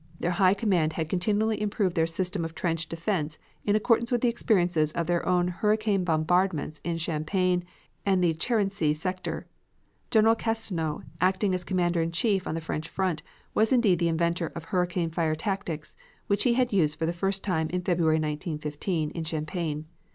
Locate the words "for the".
16.97-17.13